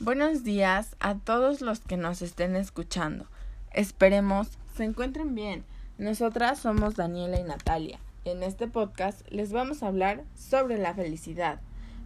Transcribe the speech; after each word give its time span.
Buenos 0.00 0.42
días 0.42 0.96
a 1.00 1.16
todos 1.16 1.60
los 1.60 1.80
que 1.80 1.96
nos 1.98 2.22
estén 2.22 2.56
escuchando. 2.56 3.26
Esperemos 3.72 4.48
se 4.74 4.84
encuentren 4.84 5.34
bien. 5.34 5.64
Nosotras 5.98 6.60
somos 6.60 6.94
Daniela 6.94 7.38
y 7.38 7.42
Natalia. 7.42 7.98
En 8.24 8.42
este 8.42 8.68
podcast 8.68 9.20
les 9.28 9.52
vamos 9.52 9.82
a 9.82 9.88
hablar 9.88 10.24
sobre 10.34 10.78
la 10.78 10.94
felicidad. 10.94 11.60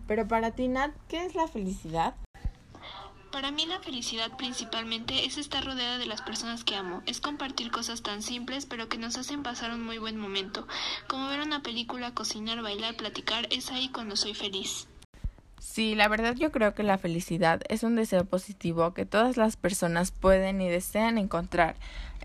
Pero 0.08 0.26
para 0.26 0.50
ti, 0.50 0.68
Nat, 0.68 0.92
¿qué 1.06 1.24
es 1.24 1.34
la 1.34 1.46
felicidad? 1.46 2.14
Para 3.32 3.50
mí 3.50 3.64
la 3.64 3.80
felicidad 3.80 4.30
principalmente 4.36 5.24
es 5.24 5.38
estar 5.38 5.64
rodeada 5.64 5.96
de 5.96 6.04
las 6.04 6.20
personas 6.20 6.64
que 6.64 6.76
amo, 6.76 7.02
es 7.06 7.18
compartir 7.18 7.70
cosas 7.70 8.02
tan 8.02 8.20
simples 8.20 8.66
pero 8.66 8.90
que 8.90 8.98
nos 8.98 9.16
hacen 9.16 9.42
pasar 9.42 9.72
un 9.72 9.82
muy 9.82 9.96
buen 9.96 10.18
momento, 10.18 10.68
como 11.08 11.28
ver 11.28 11.40
una 11.40 11.62
película, 11.62 12.12
cocinar, 12.12 12.60
bailar, 12.60 12.94
platicar, 12.94 13.48
es 13.50 13.70
ahí 13.70 13.88
cuando 13.88 14.16
soy 14.16 14.34
feliz. 14.34 14.86
Sí, 15.58 15.94
la 15.94 16.08
verdad 16.08 16.34
yo 16.34 16.52
creo 16.52 16.74
que 16.74 16.82
la 16.82 16.98
felicidad 16.98 17.62
es 17.70 17.84
un 17.84 17.96
deseo 17.96 18.26
positivo 18.26 18.92
que 18.92 19.06
todas 19.06 19.38
las 19.38 19.56
personas 19.56 20.10
pueden 20.10 20.60
y 20.60 20.68
desean 20.68 21.16
encontrar. 21.16 21.76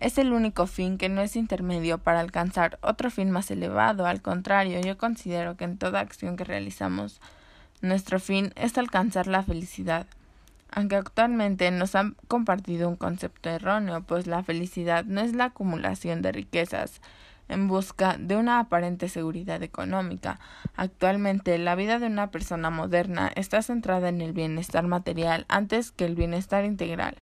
Es 0.02 0.18
el 0.18 0.34
único 0.34 0.68
fin 0.68 0.98
que 0.98 1.08
no 1.08 1.22
es 1.22 1.38
intermedio 1.38 2.00
para 2.00 2.20
alcanzar 2.20 2.80
otro 2.82 3.10
fin 3.12 3.32
más 3.32 3.50
elevado. 3.50 4.08
Al 4.08 4.22
contrario, 4.22 4.82
yo 4.82 4.98
considero 4.98 5.56
que 5.56 5.64
en 5.64 5.78
toda 5.78 6.02
acción 6.02 6.36
que 6.36 6.44
realizamos, 6.44 7.22
nuestro 7.82 8.20
fin 8.20 8.52
es 8.58 8.78
alcanzar 8.78 9.28
la 9.28 9.44
felicidad. 9.44 10.06
Aunque 10.78 10.96
actualmente 10.96 11.72
nos 11.72 11.96
han 11.96 12.16
compartido 12.28 12.88
un 12.88 12.98
concepto 12.98 13.50
erróneo, 13.50 14.04
pues 14.04 14.28
la 14.28 14.44
felicidad 14.44 15.06
no 15.06 15.22
es 15.22 15.34
la 15.34 15.46
acumulación 15.46 16.22
de 16.22 16.32
riquezas, 16.32 17.02
en 17.48 17.68
busca 17.68 18.18
de 18.20 18.36
una 18.36 18.60
aparente 18.60 19.10
seguridad 19.10 19.64
económica. 19.64 20.40
Actualmente, 20.76 21.58
la 21.58 21.74
vida 21.74 21.98
de 21.98 22.06
una 22.06 22.30
persona 22.30 22.70
moderna 22.70 23.32
está 23.36 23.64
centrada 23.64 24.10
en 24.10 24.22
el 24.22 24.34
bienestar 24.34 24.86
material 24.86 25.48
antes 25.50 25.92
que 25.92 26.06
el 26.06 26.14
bienestar 26.14 26.64
integral. 26.64 27.18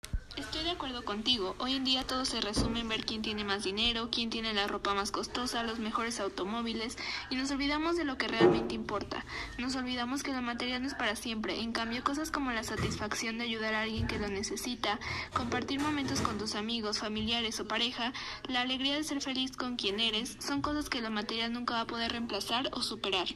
Acuerdo 0.81 1.05
contigo. 1.05 1.55
Hoy 1.59 1.75
en 1.75 1.85
día 1.85 2.05
todo 2.05 2.25
se 2.25 2.41
resume 2.41 2.81
en 2.81 2.89
ver 2.89 3.05
quién 3.05 3.21
tiene 3.21 3.45
más 3.45 3.65
dinero, 3.65 4.09
quién 4.11 4.31
tiene 4.31 4.55
la 4.55 4.67
ropa 4.67 4.95
más 4.95 5.11
costosa, 5.11 5.63
los 5.63 5.79
mejores 5.79 6.21
automóviles 6.21 6.97
y 7.29 7.37
nos 7.37 7.51
olvidamos 7.51 7.99
de 7.99 8.05
lo 8.05 8.17
que 8.17 8.29
realmente 8.29 8.77
importa. 8.77 9.27
Nos 9.59 9.77
olvidamos 9.77 10.23
que 10.23 10.33
la 10.33 10.41
materia 10.41 10.79
no 10.79 10.87
es 10.87 10.95
para 10.95 11.17
siempre. 11.17 11.61
En 11.61 11.73
cambio, 11.73 12.03
cosas 12.03 12.31
como 12.31 12.51
la 12.51 12.63
satisfacción 12.63 13.37
de 13.37 13.45
ayudar 13.45 13.75
a 13.75 13.83
alguien 13.83 14.07
que 14.07 14.19
lo 14.19 14.29
necesita, 14.29 14.99
compartir 15.35 15.81
momentos 15.81 16.23
con 16.23 16.39
tus 16.39 16.55
amigos, 16.55 16.99
familiares 16.99 17.61
o 17.61 17.69
pareja, 17.69 18.15
la 18.49 18.63
alegría 18.63 18.95
de 18.95 19.05
ser 19.05 19.21
feliz 19.21 19.55
con 19.55 19.77
quien 19.77 20.01
eres, 20.01 20.39
son 20.41 20.63
cosas 20.63 20.89
que 20.89 21.03
la 21.03 21.11
materia 21.11 21.51
nunca 21.51 21.75
va 21.75 21.81
a 21.83 21.87
poder 21.87 22.13
reemplazar 22.13 22.71
o 22.73 22.81
superar. 22.81 23.27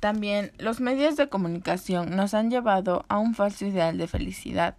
También 0.00 0.52
los 0.56 0.80
medios 0.80 1.16
de 1.16 1.28
comunicación 1.28 2.16
nos 2.16 2.32
han 2.32 2.50
llevado 2.50 3.04
a 3.08 3.18
un 3.18 3.34
falso 3.34 3.66
ideal 3.66 3.98
de 3.98 4.08
felicidad 4.08 4.76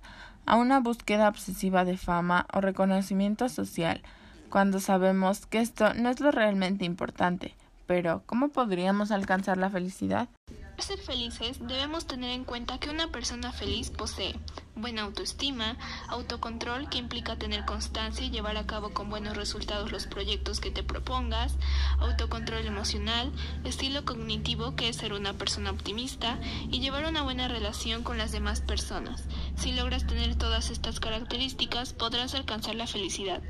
a 0.48 0.56
una 0.56 0.80
búsqueda 0.80 1.28
obsesiva 1.28 1.86
de 1.86 1.98
fama 1.98 2.48
o 2.54 2.62
reconocimiento 2.62 3.50
social, 3.50 4.02
cuando 4.50 4.80
sabemos 4.80 5.46
que 5.46 5.60
esto 5.60 5.94
no 5.94 6.10
es 6.10 6.20
lo 6.20 6.32
realmente 6.32 6.86
importante. 6.86 7.54
Pero, 7.86 8.24
¿cómo 8.26 8.50
podríamos 8.50 9.12
alcanzar 9.12 9.58
la 9.58 9.70
felicidad? 9.70 10.28
Para 10.48 10.88
ser 10.88 11.00
felices 11.00 11.60
debemos 11.60 12.06
tener 12.06 12.32
en 12.32 12.44
cuenta 12.44 12.80
que 12.80 12.90
una 12.90 13.08
persona 13.08 13.52
feliz 13.52 13.90
posee 13.90 14.36
buena 14.76 15.04
autoestima, 15.04 15.76
autocontrol 16.08 16.90
que 16.90 17.00
implica 17.00 17.36
tener 17.36 17.66
constancia 17.66 18.26
y 18.26 18.30
llevar 18.30 18.58
a 18.58 18.68
cabo 18.68 18.92
con 18.92 19.10
buenos 19.10 19.36
resultados 19.36 19.92
los 19.92 20.06
proyectos 20.06 20.60
que 20.60 20.72
te 20.72 20.84
propongas, 20.84 21.56
autocontrol 22.00 22.66
emocional, 22.66 23.32
estilo 23.64 24.06
cognitivo 24.06 24.76
que 24.76 24.90
es 24.90 24.98
ser 24.98 25.14
una 25.14 25.34
persona 25.34 25.72
optimista 25.72 26.40
y 26.70 26.80
llevar 26.80 27.06
una 27.06 27.24
buena 27.24 27.48
relación 27.48 28.04
con 28.04 28.18
las 28.18 28.32
demás 28.32 28.62
personas. 28.62 29.24
Si 29.58 29.74
logras 29.74 30.06
tener 30.06 30.36
todas 30.36 30.70
estas 30.70 31.00
características 31.00 31.94
podrás 31.94 32.36
alcanzar 32.36 32.76
la 32.76 32.88
felicidad. 32.88 33.42